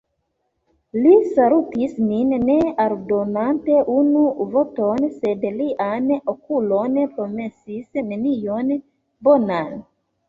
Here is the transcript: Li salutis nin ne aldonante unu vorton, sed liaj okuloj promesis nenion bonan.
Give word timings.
Li 1.01 1.09
salutis 1.33 1.91
nin 2.05 2.31
ne 2.47 2.55
aldonante 2.85 3.77
unu 3.97 4.23
vorton, 4.55 5.05
sed 5.19 5.45
liaj 5.61 6.17
okuloj 6.37 6.89
promesis 7.19 8.05
nenion 8.13 8.77
bonan. 9.29 9.73